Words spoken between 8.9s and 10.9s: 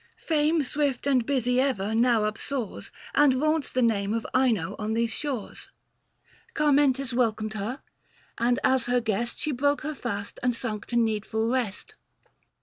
guest She broke her fast and sunk